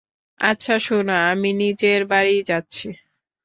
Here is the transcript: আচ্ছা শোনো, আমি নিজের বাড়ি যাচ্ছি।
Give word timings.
আচ্ছা 0.39 0.75
শোনো, 0.79 1.15
আমি 1.31 1.49
নিজের 1.61 2.01
বাড়ি 2.11 2.35
যাচ্ছি। 2.49 2.87